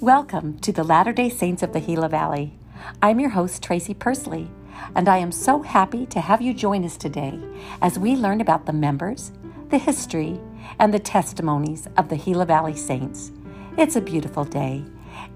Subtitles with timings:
[0.00, 2.58] Welcome to the Latter day Saints of the Gila Valley.
[3.02, 4.48] I'm your host, Tracy Persley,
[4.96, 7.38] and I am so happy to have you join us today
[7.82, 9.30] as we learn about the members,
[9.68, 10.40] the history,
[10.78, 13.30] and the testimonies of the Gila Valley Saints.
[13.76, 14.86] It's a beautiful day,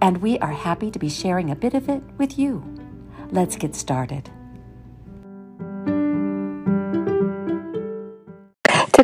[0.00, 2.64] and we are happy to be sharing a bit of it with you.
[3.32, 4.30] Let's get started.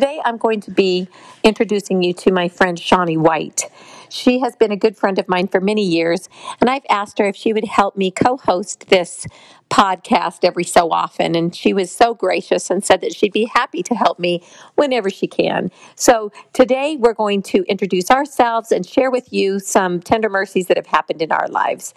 [0.01, 1.07] Today, I'm going to be
[1.43, 3.65] introducing you to my friend Shawnee White.
[4.09, 6.27] She has been a good friend of mine for many years,
[6.59, 9.27] and I've asked her if she would help me co host this
[9.69, 11.35] podcast every so often.
[11.35, 14.43] And she was so gracious and said that she'd be happy to help me
[14.73, 15.69] whenever she can.
[15.95, 20.77] So today, we're going to introduce ourselves and share with you some tender mercies that
[20.77, 21.93] have happened in our lives.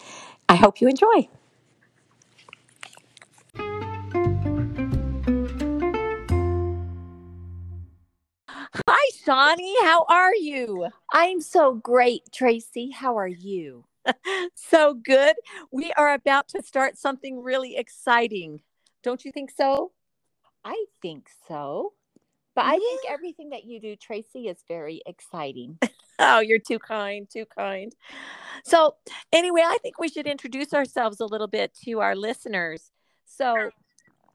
[0.46, 1.30] I hope you enjoy.
[9.24, 9.74] Shawnee.
[9.80, 10.88] How are you?
[11.10, 12.90] I'm so great, Tracy.
[12.90, 13.87] How are you?
[14.54, 15.35] so good.
[15.73, 18.60] We are about to start something really exciting.
[19.02, 19.93] Don't you think so?
[20.62, 21.95] I think so.
[22.54, 25.79] But I think everything that you do, Tracy, is very exciting.
[26.18, 27.95] oh, you're too kind, too kind.
[28.65, 28.96] So,
[29.32, 32.90] anyway, I think we should introduce ourselves a little bit to our listeners.
[33.24, 33.71] So,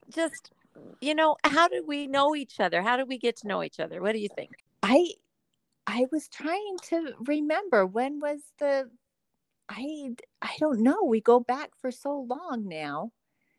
[0.09, 0.52] just
[0.99, 2.81] you know, how do we know each other?
[2.81, 4.02] How do we get to know each other?
[4.02, 4.52] What do you think?
[4.83, 5.13] I
[5.88, 8.89] I was trying to remember when was the
[9.69, 11.03] I I don't know.
[11.03, 13.11] We go back for so long now.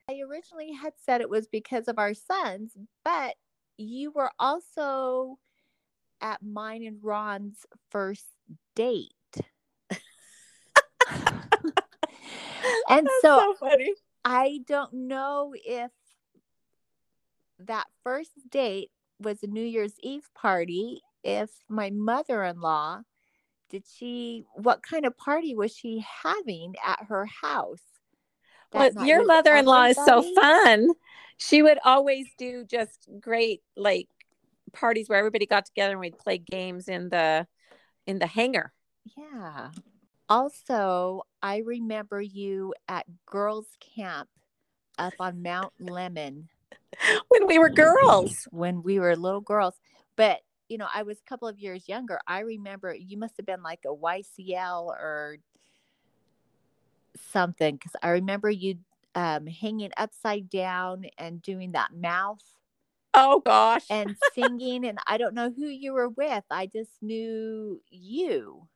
[0.09, 2.73] I originally had said it was because of our sons,
[3.05, 3.37] but
[3.77, 5.39] you were also
[6.21, 8.27] at mine and Ron's first
[8.75, 9.13] date.
[12.89, 13.77] and so, so
[14.25, 15.93] I don't know if
[17.61, 18.91] that first date
[19.21, 21.03] was a New Year's Eve party.
[21.23, 23.03] If my mother in law,
[23.69, 27.83] did she, what kind of party was she having at her house?
[28.73, 30.91] Well, your mother in law is so fun.
[31.39, 34.09] She would always do just great, like
[34.73, 37.47] parties where everybody got together and we'd play games in the
[38.07, 38.73] in the hangar.
[39.17, 39.71] Yeah.
[40.29, 44.29] Also, I remember you at girls camp
[44.99, 46.45] up on Mount Lemmon
[47.29, 48.47] when we were girls.
[48.51, 49.75] When we were little girls.
[50.17, 50.41] But,
[50.71, 52.21] you know, I was a couple of years younger.
[52.29, 55.39] I remember you must have been like a YCL or
[57.33, 58.77] something because I remember you
[59.17, 62.45] um, hanging upside down and doing that mouth.
[63.15, 63.87] Oh gosh.
[63.91, 64.87] And singing.
[64.87, 66.45] and I don't know who you were with.
[66.53, 68.69] I just knew you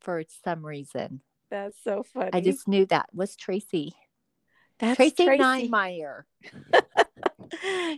[0.00, 1.22] for some reason.
[1.50, 2.30] That's so funny.
[2.34, 3.94] I just knew that was Tracy.
[4.78, 5.42] That's Tracy, Tracy.
[5.42, 6.24] Neinmeyer.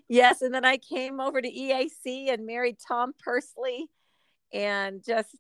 [0.09, 3.87] yes, and then I came over to EAC and married Tom Persley,
[4.53, 5.37] and just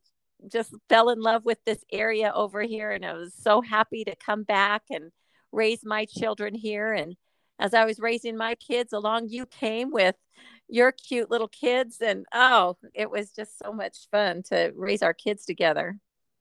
[0.50, 4.14] just fell in love with this area over here, and I was so happy to
[4.16, 5.10] come back and
[5.52, 6.92] raise my children here.
[6.92, 7.16] And
[7.58, 10.16] as I was raising my kids along, you came with
[10.68, 15.14] your cute little kids, and oh, it was just so much fun to raise our
[15.14, 15.98] kids together.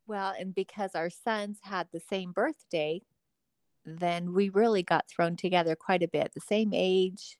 [0.07, 3.01] Well, and because our sons had the same birthday,
[3.85, 6.33] then we really got thrown together quite a bit.
[6.33, 7.37] The same age.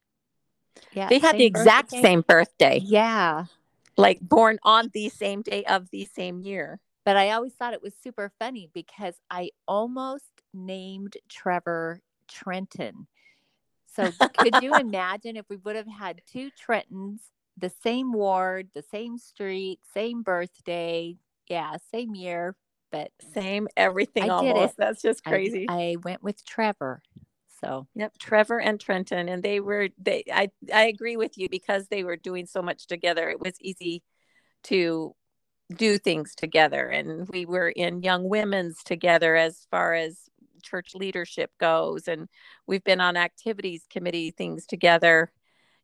[0.94, 1.10] Yeah.
[1.10, 2.02] They had the exact birthday.
[2.02, 2.80] same birthday.
[2.84, 3.46] Yeah.
[3.98, 6.80] Like born on the same day of the same year.
[7.06, 13.08] But I always thought it was super funny because I almost named Trevor Trenton.
[13.96, 17.20] So could you imagine if we would have had two Trentons,
[17.58, 21.16] the same ward, the same street, same birthday,
[21.48, 22.56] yeah, same year,
[22.92, 24.78] but same everything I almost.
[24.78, 25.68] That's just crazy.
[25.70, 27.02] I, I went with Trevor.
[27.62, 30.24] So yep, Trevor and Trenton, and they were they.
[30.32, 33.30] I I agree with you because they were doing so much together.
[33.30, 34.04] It was easy
[34.64, 35.16] to
[35.76, 40.30] do things together, and we were in Young Women's together as far as
[40.64, 42.28] church leadership goes, and
[42.68, 45.32] we've been on activities committee things together,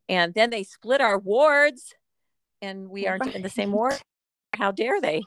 [0.08, 1.94] and then they split our wards,
[2.60, 3.36] and we aren't right.
[3.36, 4.00] in the same ward.
[4.54, 5.22] How dare they?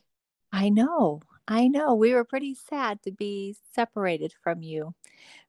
[0.51, 1.21] I know.
[1.48, 4.94] I know we were pretty sad to be separated from you,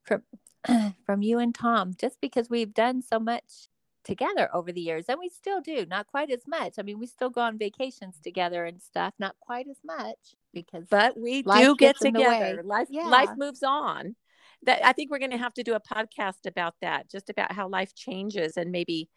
[0.03, 0.23] from
[1.07, 3.69] from you and Tom, just because we've done so much
[4.05, 5.85] together over the years, and we still do.
[5.87, 6.75] Not quite as much.
[6.79, 9.15] I mean, we still go on vacations together and stuff.
[9.19, 12.63] Not quite as much because, but we do get together.
[12.65, 13.09] Life yeah.
[13.09, 14.17] life moves on.
[14.63, 17.53] That I think we're going to have to do a podcast about that, just about
[17.53, 19.11] how life changes, and maybe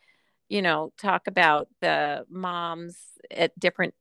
[0.49, 2.97] you know talk about the moms
[3.31, 3.93] at different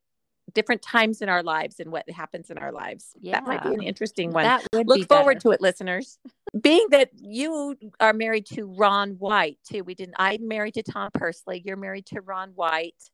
[0.53, 3.11] different times in our lives and what happens in our lives.
[3.21, 3.33] Yeah.
[3.33, 4.43] That might be an interesting one.
[4.43, 5.39] That would Look forward better.
[5.41, 6.17] to it, listeners.
[6.59, 9.83] Being that you are married to Ron White too.
[9.83, 11.63] We didn't I'm married to Tom Persley.
[11.63, 13.09] You're married to Ron White.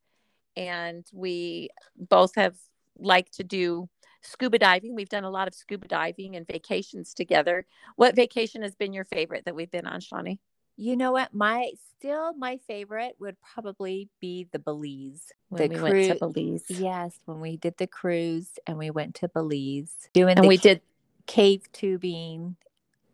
[0.55, 2.55] And we both have
[2.97, 3.89] liked to do
[4.21, 4.95] scuba diving.
[4.95, 7.65] We've done a lot of scuba diving and vacations together.
[7.95, 10.39] What vacation has been your favorite that we've been on, Shawnee?
[10.77, 11.33] You know what?
[11.33, 15.31] My still my favorite would probably be the Belize.
[15.49, 16.65] When the we cru- went to Belize.
[16.69, 20.81] Yes, when we did the cruise and we went to Belize doing and we did
[21.27, 22.55] cave tubing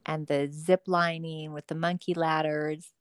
[0.05, 2.91] and the zip lining with the monkey ladders.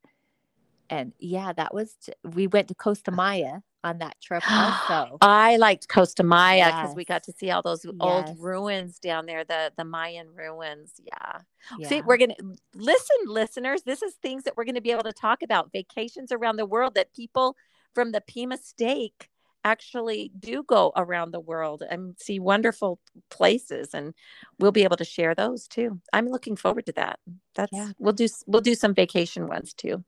[0.88, 1.94] And yeah, that was
[2.24, 5.18] we went to Costa uh, Maya on that trip also.
[5.20, 6.96] I liked Costa Maya because yes.
[6.96, 7.94] we got to see all those yes.
[8.00, 10.92] old ruins down there, the the Mayan ruins.
[11.02, 11.40] Yeah.
[11.78, 11.88] yeah.
[11.88, 12.34] See, we're gonna
[12.74, 13.82] listen, listeners.
[13.82, 15.72] This is things that we're gonna be able to talk about.
[15.72, 17.56] Vacations around the world that people
[17.94, 19.28] from the Pima Stake
[19.64, 22.98] actually do go around the world and see wonderful
[23.30, 24.14] places and
[24.58, 27.18] we'll be able to share those too i'm looking forward to that
[27.54, 27.90] that's yeah.
[27.98, 30.02] we'll do we'll do some vacation ones too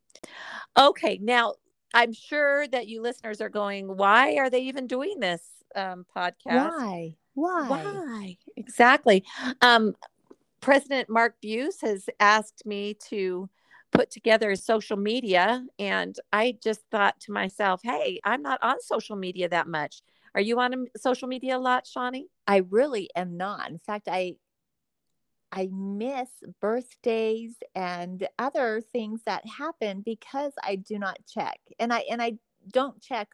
[0.79, 1.55] okay now
[1.95, 5.43] I'm sure that you listeners are going, why are they even doing this
[5.75, 6.71] um, podcast?
[6.71, 7.17] Why?
[7.35, 7.69] Why?
[7.69, 8.37] Why?
[8.57, 9.25] Exactly.
[9.61, 9.95] Um,
[10.61, 13.49] President Mark Buse has asked me to
[13.93, 19.17] put together social media, and I just thought to myself, hey, I'm not on social
[19.17, 20.03] media that much.
[20.35, 22.29] Are you on social media a lot, Shawnee?
[22.47, 23.71] I really am not.
[23.71, 24.37] In fact, I
[25.55, 26.31] I miss
[26.63, 31.61] birthdays and other things that happen because I do not check.
[31.79, 32.39] And I and I
[32.73, 33.29] don't check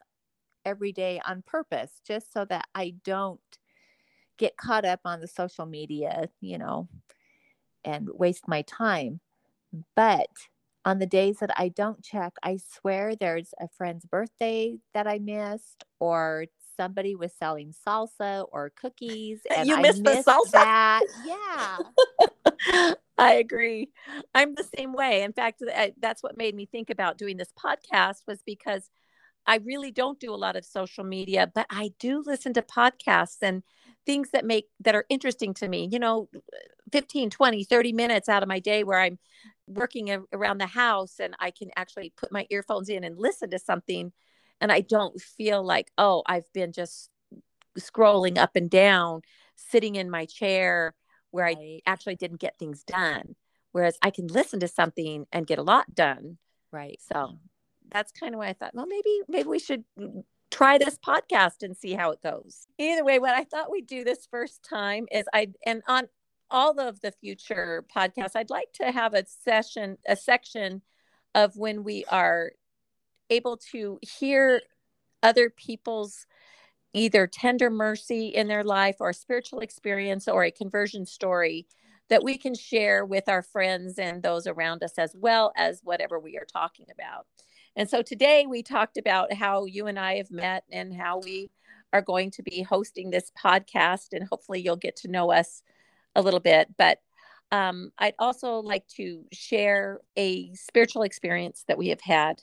[0.65, 3.39] every day on purpose just so that I don't
[4.37, 6.89] get caught up on the social media, you know,
[7.85, 9.21] and waste my time.
[9.95, 10.29] But
[10.85, 15.19] on the days that I don't check, I swear there's a friend's birthday that I
[15.19, 16.45] missed or
[16.77, 20.51] somebody was selling salsa or cookies and you missed, missed the salsa?
[20.51, 21.01] that.
[21.25, 22.93] yeah.
[23.17, 23.89] I agree.
[24.33, 25.23] I'm the same way.
[25.23, 25.61] In fact
[25.99, 28.89] that's what made me think about doing this podcast was because
[29.47, 33.37] i really don't do a lot of social media but i do listen to podcasts
[33.41, 33.63] and
[34.05, 35.87] things that make that are interesting to me.
[35.91, 36.29] You know
[36.91, 39.17] 15 20 30 minutes out of my day where i'm
[39.69, 43.59] working around the house and i can actually put my earphones in and listen to
[43.59, 44.11] something
[44.61, 47.09] and I don't feel like, oh, I've been just
[47.77, 49.21] scrolling up and down,
[49.55, 50.93] sitting in my chair
[51.31, 51.57] where right.
[51.57, 53.35] I actually didn't get things done.
[53.71, 56.37] Whereas I can listen to something and get a lot done.
[56.71, 56.99] Right.
[57.13, 57.37] So
[57.91, 59.83] that's kind of why I thought, well, maybe maybe we should
[60.49, 62.65] try this podcast and see how it goes.
[62.79, 66.07] Either way, what I thought we'd do this first time is I and on
[66.51, 70.81] all of the future podcasts, I'd like to have a session, a section
[71.35, 72.51] of when we are
[73.29, 74.61] able to hear
[75.21, 76.25] other people's
[76.93, 81.67] either tender mercy in their life or spiritual experience or a conversion story
[82.09, 86.19] that we can share with our friends and those around us as well as whatever
[86.19, 87.27] we are talking about.
[87.75, 91.51] And so today we talked about how you and I have met and how we
[91.93, 95.61] are going to be hosting this podcast and hopefully you'll get to know us
[96.19, 96.99] a little bit but
[97.51, 102.41] um, I'd also like to share a spiritual experience that we have had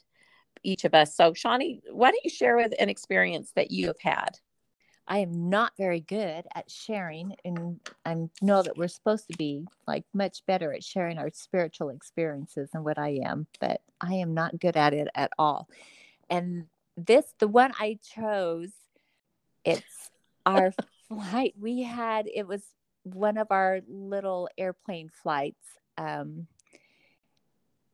[0.63, 1.15] each of us.
[1.15, 4.39] So, Shawnee, why don't you share with an experience that you have had?
[5.07, 9.65] I am not very good at sharing, and I know that we're supposed to be
[9.87, 14.33] like much better at sharing our spiritual experiences than what I am, but I am
[14.33, 15.69] not good at it at all.
[16.29, 16.65] And
[16.97, 18.73] this, the one I chose,
[19.63, 20.11] it's
[20.45, 20.73] our
[21.07, 21.53] flight.
[21.57, 22.63] We had it was
[23.13, 25.65] one of our little airplane flights.
[25.97, 26.47] Um,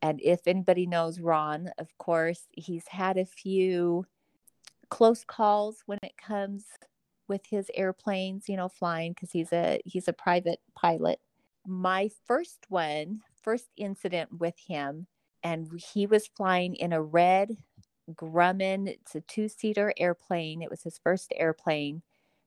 [0.01, 4.05] and if anybody knows Ron, of course, he's had a few
[4.89, 6.65] close calls when it comes
[7.27, 11.19] with his airplanes, you know, flying because he's a he's a private pilot.
[11.65, 15.07] My first one, first incident with him,
[15.41, 17.57] and he was flying in a red
[18.11, 18.87] Grumman.
[18.87, 20.61] It's a two-seater airplane.
[20.61, 22.01] It was his first airplane,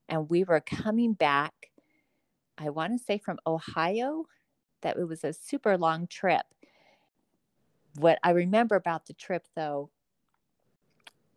[0.08, 1.70] and we were coming back.
[2.58, 4.26] I want to say from Ohio.
[4.82, 6.44] That it was a super long trip
[7.98, 9.90] what I remember about the trip though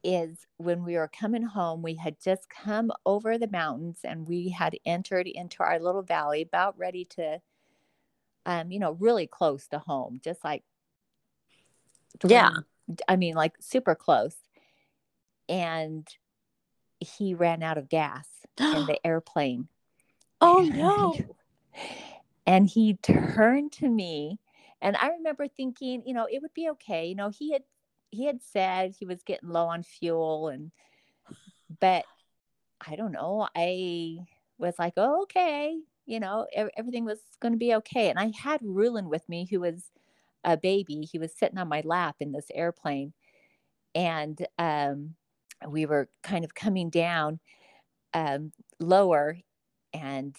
[0.04, 4.50] is when we were coming home, we had just come over the mountains and we
[4.50, 7.42] had entered into our little valley, about ready to,
[8.46, 10.64] um, you know, really close to home, just like,
[12.26, 12.52] yeah,
[13.10, 14.36] I mean, like super close.
[15.50, 16.08] And
[17.00, 19.68] he ran out of gas in the airplane.
[20.42, 21.16] Oh no.
[22.46, 24.40] and he turned to me
[24.82, 27.08] and I remember thinking, you know, it would be okay.
[27.08, 27.64] You know, he had
[28.12, 30.72] he had said he was getting low on fuel and
[31.80, 32.06] but
[32.86, 33.48] I don't know.
[33.56, 34.20] I
[34.58, 38.10] was like, oh, okay, you know, everything was going to be okay.
[38.10, 39.92] And I had Rulin with me, who was
[40.44, 41.02] a baby.
[41.02, 43.14] He was sitting on my lap in this airplane,
[43.94, 45.16] and um,
[45.68, 47.40] we were kind of coming down
[48.14, 49.38] um, lower,
[49.94, 50.36] And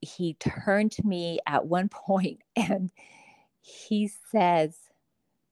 [0.00, 2.90] he turned to me at one point and
[3.60, 4.76] he says,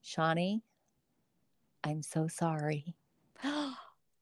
[0.01, 0.63] Shawnee,
[1.83, 2.95] I'm so sorry.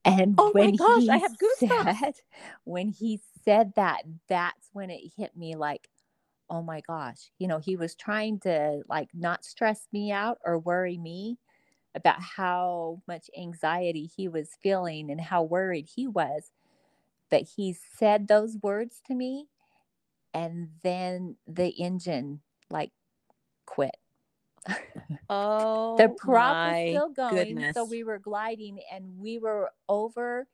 [0.08, 1.98] And oh my gosh, I have goosebumps.
[1.98, 2.14] Said,
[2.62, 5.88] when he said that, that's when it hit me like,
[6.48, 10.60] oh my gosh, you know, he was trying to like not stress me out or
[10.60, 11.38] worry me
[11.94, 16.52] about how much anxiety he was feeling and how worried he was.
[17.30, 19.48] But he said those words to me,
[20.32, 22.40] and then the engine
[22.70, 22.92] like
[23.66, 23.96] quit.
[25.28, 27.74] Oh, the prop was still going, goodness.
[27.74, 30.46] so we were gliding, and we were over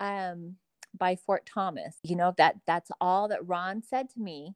[0.00, 0.56] um,
[0.98, 1.96] by Fort Thomas.
[2.02, 4.54] You know that that's all that Ron said to me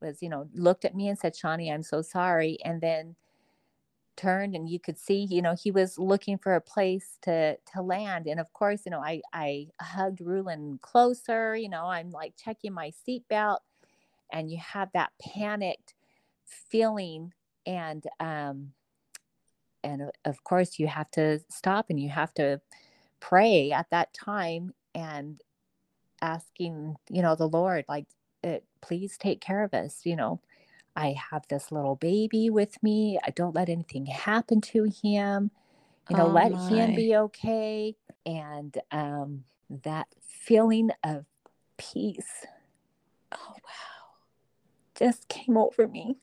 [0.00, 2.58] was, you know, looked at me and said, Shawnee, I'm so sorry.
[2.64, 3.16] And then
[4.16, 7.82] turned and you could see, you know, he was looking for a place to to
[7.82, 8.26] land.
[8.26, 12.72] And of course, you know, I I hugged Rulin closer, you know, I'm like checking
[12.72, 13.58] my seatbelt
[14.32, 15.94] and you have that panicked
[16.46, 17.32] feeling
[17.66, 18.72] and um
[19.84, 22.60] and of course you have to stop and you have to
[23.20, 25.42] pray at that time and
[26.22, 28.06] asking you know the lord like
[28.42, 30.00] it, please take care of us.
[30.04, 30.40] You know,
[30.96, 33.18] I have this little baby with me.
[33.24, 35.50] I don't let anything happen to him.
[36.08, 36.68] You know, oh let my.
[36.68, 37.96] him be okay.
[38.26, 39.44] And um,
[39.84, 41.24] that feeling of
[41.78, 42.46] peace.
[43.32, 44.16] Oh, wow.
[44.94, 46.16] Just came over me.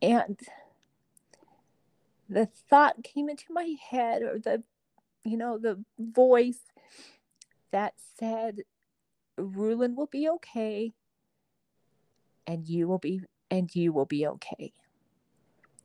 [0.00, 0.38] And
[2.28, 4.62] the thought came into my head, or the,
[5.24, 6.60] you know, the voice
[7.72, 8.60] that said,
[9.36, 10.94] Rulin will be okay
[12.48, 14.72] and you will be and you will be okay.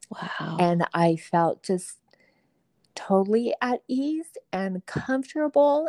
[0.10, 0.58] Wow.
[0.60, 2.00] And I felt just
[2.96, 5.88] totally at ease and comfortable.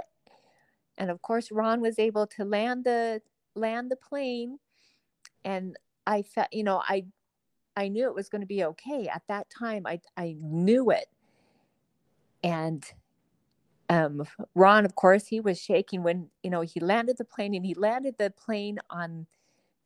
[0.99, 3.23] And of course Ron was able to land the
[3.55, 4.59] land the plane
[5.45, 5.77] and
[6.07, 7.07] I felt you know I
[7.77, 11.07] I knew it was going to be okay at that time I I knew it.
[12.43, 12.85] And
[13.89, 17.65] um, Ron, of course, he was shaking when you know he landed the plane, and
[17.65, 19.27] he landed the plane on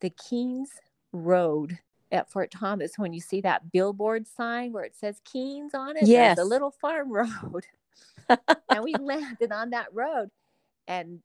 [0.01, 0.71] the Keens
[1.11, 1.79] Road
[2.11, 2.97] at Fort Thomas.
[2.97, 6.71] When you see that billboard sign where it says Keens on it, yes, the little
[6.71, 7.65] farm road,
[8.29, 10.29] and we landed on that road,
[10.87, 11.19] and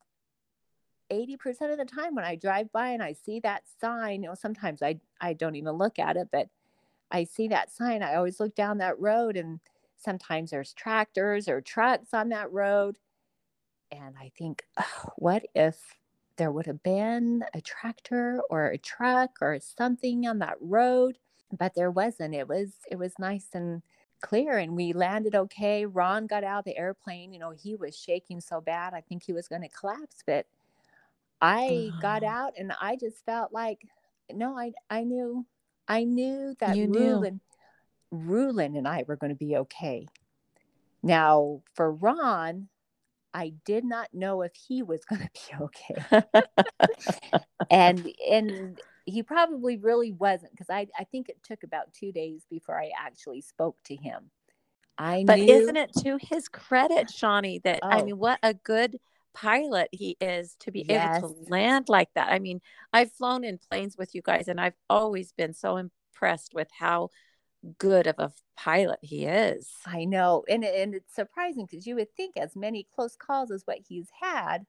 [1.13, 4.35] 80% of the time when I drive by and I see that sign, you know,
[4.35, 6.49] sometimes I I don't even look at it, but
[7.11, 9.61] I see that sign, I always look down that road and
[10.05, 12.99] Sometimes there's tractors or trucks on that road.
[13.91, 15.79] And I think, oh, what if
[16.37, 21.19] there would have been a tractor or a truck or something on that road?
[21.57, 22.35] But there wasn't.
[22.35, 23.83] It was it was nice and
[24.21, 25.87] clear and we landed okay.
[25.87, 27.33] Ron got out of the airplane.
[27.33, 28.95] You know, he was shaking so bad.
[28.95, 30.47] I think he was going to collapse, but
[31.41, 32.29] I got ah.
[32.29, 33.87] out and I just felt like
[34.33, 35.45] no, I I knew
[35.87, 37.41] I knew that you Rulin
[38.11, 40.07] Rulin and I were going to be okay.
[41.03, 42.69] Now, for Ron,
[43.35, 46.23] I did not know if he was going to be okay.
[47.71, 52.47] and and he probably really wasn't because I, I think it took about two days
[52.49, 54.31] before I actually spoke to him.
[54.97, 55.53] I but knew...
[55.53, 57.89] isn't it to his credit, Shawnee, that oh.
[57.89, 58.99] I mean, what a good
[59.35, 61.19] pilot he is to be yes.
[61.19, 62.33] able to land like that.
[62.33, 62.61] I mean,
[62.93, 67.11] I've flown in planes with you guys, and I've always been so impressed with how
[67.79, 69.71] good of a pilot he is.
[69.87, 70.45] I know.
[70.49, 74.09] And, and it's surprising because you would think as many close calls as what he's
[74.21, 74.67] had.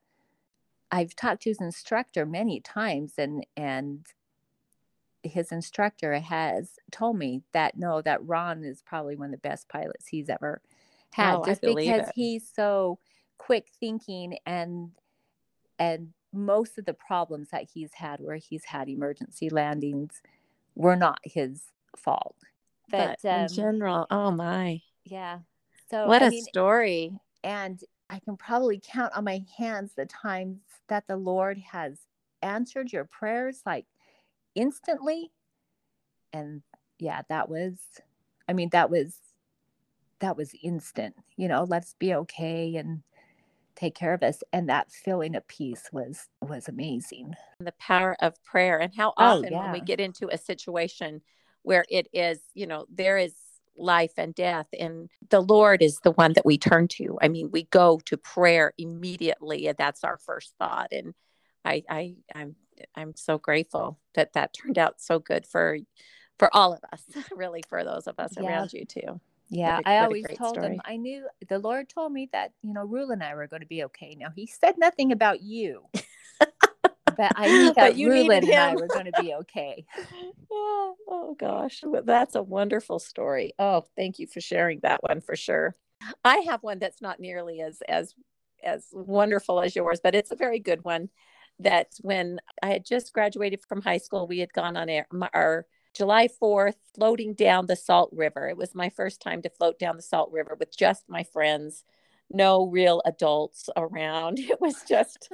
[0.91, 4.05] I've talked to his instructor many times and and
[5.23, 9.67] his instructor has told me that no, that Ron is probably one of the best
[9.67, 10.61] pilots he's ever
[11.11, 11.35] had.
[11.35, 12.11] Oh, just because it.
[12.13, 12.99] he's so
[13.37, 14.91] quick thinking and
[15.79, 20.21] and most of the problems that he's had where he's had emergency landings
[20.75, 21.63] were not his
[21.97, 22.35] fault
[22.89, 24.81] but, but um, in general, oh my.
[25.03, 25.39] Yeah.
[25.89, 27.19] So what I a mean, story.
[27.43, 31.99] And I can probably count on my hands the times that the Lord has
[32.41, 33.85] answered your prayers like
[34.55, 35.31] instantly.
[36.33, 36.61] And
[36.99, 37.79] yeah, that was,
[38.47, 39.17] I mean, that was,
[40.19, 43.01] that was instant, you know, let's be okay and
[43.75, 44.43] take care of us.
[44.53, 47.35] And that feeling of peace was, was amazing.
[47.59, 49.63] The power of prayer and how oh, often oh, yeah.
[49.63, 51.21] when we get into a situation
[51.65, 53.33] where it is, you know, there is
[53.77, 57.49] life and death and the lord is the one that we turn to i mean
[57.51, 61.13] we go to prayer immediately and that's our first thought and
[61.65, 62.55] i i i'm
[62.95, 65.77] i'm so grateful that that turned out so good for
[66.39, 67.03] for all of us
[67.35, 68.47] really for those of us yeah.
[68.47, 69.19] around you too
[69.49, 70.75] yeah a, i always told story.
[70.75, 73.61] him i knew the lord told me that you know Rulin and i were going
[73.61, 75.83] to be okay now he said nothing about you
[77.17, 79.85] but I knew that Rulin and I were going to be okay.
[79.97, 80.91] yeah.
[81.07, 83.53] Oh gosh, that's a wonderful story.
[83.59, 85.75] Oh, thank you for sharing that one for sure.
[86.23, 88.13] I have one that's not nearly as as
[88.63, 91.09] as wonderful as yours, but it's a very good one.
[91.59, 95.65] That when I had just graduated from high school, we had gone on our, our
[95.93, 98.49] July 4th floating down the Salt River.
[98.49, 101.85] It was my first time to float down the Salt River with just my friends
[102.31, 104.39] no real adults around.
[104.55, 105.29] It was just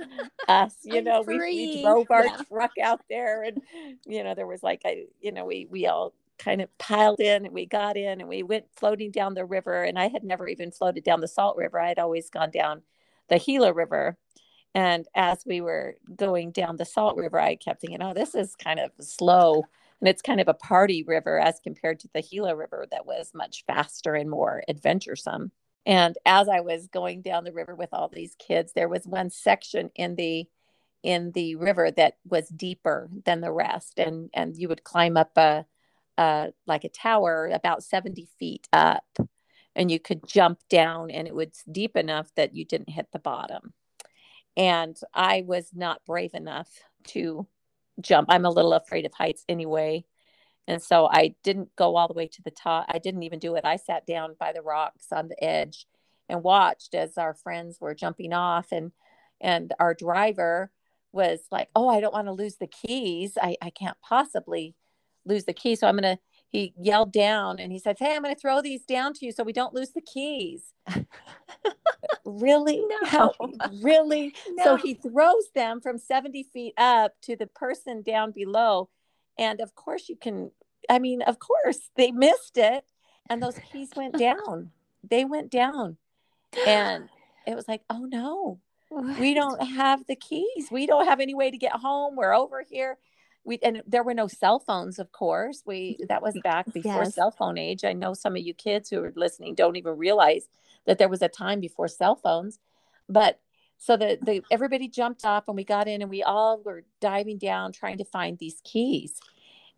[0.47, 2.37] us, you know, we, we, drove our yeah.
[2.47, 3.61] truck out there and,
[4.05, 7.45] you know, there was like, a, you know, we, we all kind of piled in
[7.45, 9.83] and we got in and we went floating down the river.
[9.83, 11.79] And I had never even floated down the Salt River.
[11.79, 12.81] I had always gone down
[13.29, 14.17] the Gila River.
[14.73, 18.55] And as we were going down the Salt River, I kept thinking, oh, this is
[18.55, 19.63] kind of slow.
[19.99, 23.31] And it's kind of a party river as compared to the Gila River that was
[23.35, 25.51] much faster and more adventuresome.
[25.85, 29.29] And as I was going down the river with all these kids, there was one
[29.29, 30.47] section in the
[31.03, 35.35] in the river that was deeper than the rest, and and you would climb up
[35.37, 35.65] a,
[36.17, 39.05] a like a tower about seventy feet up,
[39.75, 43.19] and you could jump down, and it was deep enough that you didn't hit the
[43.19, 43.73] bottom.
[44.55, 46.69] And I was not brave enough
[47.07, 47.47] to
[47.99, 48.27] jump.
[48.29, 50.05] I'm a little afraid of heights anyway.
[50.67, 52.85] And so I didn't go all the way to the top.
[52.87, 53.65] I didn't even do it.
[53.65, 55.87] I sat down by the rocks on the edge
[56.29, 58.91] and watched as our friends were jumping off and
[59.39, 60.71] and our driver
[61.11, 63.37] was like, "Oh, I don't want to lose the keys.
[63.41, 64.75] I I can't possibly
[65.25, 65.79] lose the keys.
[65.79, 68.61] So I'm going to he yelled down and he said, "Hey, I'm going to throw
[68.61, 70.73] these down to you so we don't lose the keys."
[72.25, 72.83] really?
[73.13, 73.33] No.
[73.81, 74.35] Really?
[74.51, 74.63] No.
[74.63, 78.89] So he throws them from 70 feet up to the person down below
[79.37, 80.51] and of course, you can,
[80.89, 82.85] I mean, of course, they missed it
[83.29, 84.71] and those keys went down.
[85.07, 85.97] They went down.
[86.67, 87.09] And
[87.47, 88.59] it was like, oh no,
[88.89, 89.19] what?
[89.19, 90.67] we don't have the keys.
[90.69, 92.15] We don't have any way to get home.
[92.15, 92.97] We're over here.
[93.43, 95.63] We and there were no cell phones, of course.
[95.65, 97.15] We mm, that was back mm, before yes.
[97.15, 97.83] cell phone age.
[97.83, 100.47] I know some of you kids who are listening don't even realize
[100.85, 102.59] that there was a time before cell phones.
[103.09, 103.39] But
[103.81, 107.39] so the, the everybody jumped off and we got in and we all were diving
[107.39, 109.19] down trying to find these keys.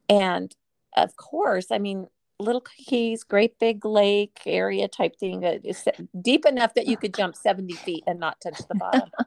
[0.09, 0.53] And
[0.95, 2.07] of course i mean
[2.39, 5.87] little keys great big lake area type thing uh, that is
[6.21, 9.09] deep enough that you could jump 70 feet and not touch the bottom.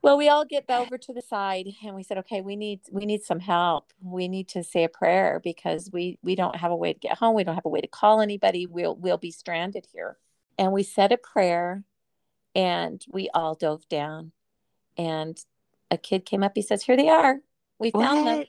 [0.00, 3.04] Well we all get over to the side and we said okay we need we
[3.06, 3.92] need some help.
[4.00, 7.18] We need to say a prayer because we we don't have a way to get
[7.18, 7.36] home.
[7.36, 8.66] We don't have a way to call anybody.
[8.66, 10.16] We'll we'll be stranded here.
[10.58, 11.84] And we said a prayer
[12.54, 14.32] and we all dove down
[14.96, 15.44] and
[15.90, 17.40] a kid came up he says here they are.
[17.78, 18.36] We found what?
[18.36, 18.44] them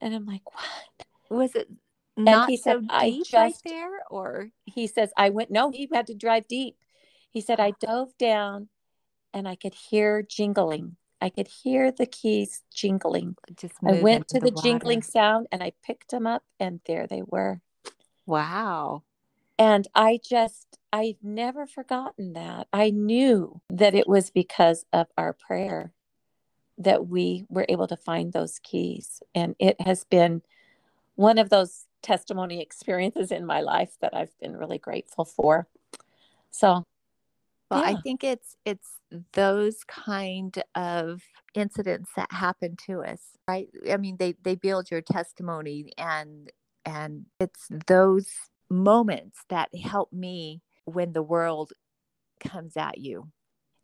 [0.00, 1.06] and i'm like what?
[1.30, 1.68] Was it
[2.16, 4.50] not he so said, I just, right there or?
[4.64, 6.76] he says i went no he had to drive deep.
[7.30, 8.68] He said i dove down
[9.32, 10.96] and i could hear jingling.
[11.20, 13.36] I could hear the keys jingling.
[13.56, 17.06] Just i went to the, the jingling sound and i picked them up and there
[17.06, 17.60] they were.
[18.26, 19.02] Wow.
[19.58, 22.68] And I just, I've never forgotten that.
[22.72, 25.92] I knew that it was because of our prayer
[26.78, 29.22] that we were able to find those keys.
[29.34, 30.42] And it has been
[31.14, 35.66] one of those testimony experiences in my life that I've been really grateful for.
[36.50, 36.84] So,
[37.70, 37.96] well, yeah.
[37.96, 38.98] I think it's it's
[39.32, 41.22] those kind of
[41.54, 43.68] incidents that happen to us, right?
[43.90, 46.50] I mean, they they build your testimony and
[46.84, 48.28] and it's those
[48.68, 51.72] moments that help me when the world
[52.40, 53.28] comes at you.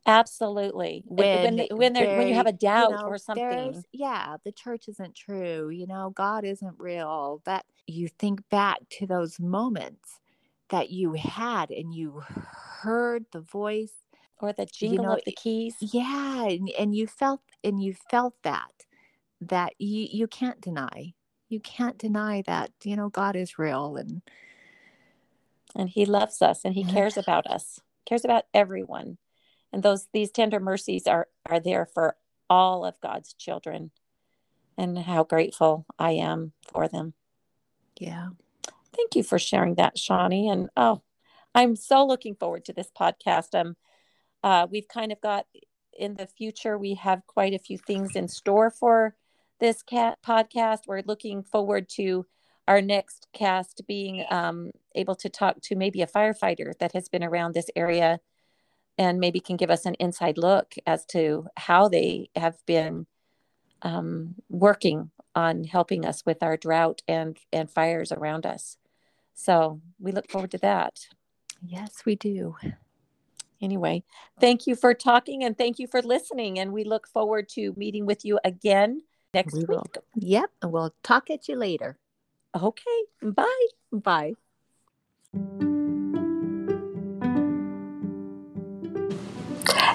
[0.06, 1.04] Absolutely.
[1.06, 3.84] When when when, there, when you have a doubt you know, or something.
[3.92, 9.06] yeah the church isn't true you know god isn't real that you think back to
[9.06, 10.18] those moments
[10.70, 12.22] that you had and you
[12.82, 13.92] heard the voice
[14.40, 15.76] or the jingle you know, of the keys.
[15.80, 18.86] yeah and, and you felt and you felt that
[19.40, 21.12] that you you can't deny
[21.50, 24.22] you can't deny that you know god is real and
[25.78, 29.18] and he loves us and he cares about us cares about everyone.
[29.72, 32.16] And those these tender mercies are are there for
[32.50, 33.90] all of god's children
[34.78, 37.12] and how grateful i am for them.
[38.00, 38.28] Yeah.
[38.96, 40.48] Thank you for sharing that shawnee.
[40.48, 41.02] And oh
[41.54, 43.58] i'm so looking forward to this podcast.
[43.58, 43.76] Um
[44.44, 45.46] uh, we've kind of got
[45.92, 49.16] in the future we have quite a few things in store for
[49.58, 50.86] this cat podcast.
[50.86, 52.24] We're looking forward to
[52.68, 57.24] our next cast being um, able to talk to maybe a firefighter that has been
[57.24, 58.20] around this area
[58.96, 63.06] and maybe can give us an inside look as to how they have been
[63.82, 68.76] um, working on helping us with our drought and and fires around us
[69.34, 71.06] so we look forward to that
[71.62, 72.54] yes we do
[73.60, 74.02] anyway,
[74.40, 76.58] thank you for talking and thank you for listening.
[76.58, 79.02] And we look forward to meeting with you again
[79.34, 79.68] next we week.
[79.68, 79.86] Will.
[80.16, 80.50] Yep.
[80.62, 81.98] And we'll talk at you later.
[82.62, 83.04] Okay.
[83.22, 83.66] Bye.
[83.92, 84.34] Bye.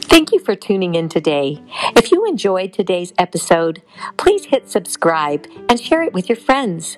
[0.04, 1.62] Thank you for tuning in today.
[1.95, 3.82] If you enjoyed today's episode,
[4.17, 6.97] please hit subscribe and share it with your friends.